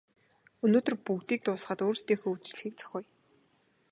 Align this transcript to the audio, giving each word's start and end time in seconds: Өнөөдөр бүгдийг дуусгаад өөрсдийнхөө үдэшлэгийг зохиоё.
Өнөөдөр 0.65 0.95
бүгдийг 1.05 1.41
дуусгаад 1.43 1.79
өөрсдийнхөө 1.85 2.31
үдэшлэгийг 2.35 2.75
зохиоё. 2.79 3.03